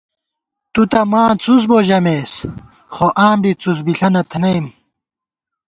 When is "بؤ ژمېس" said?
1.69-2.33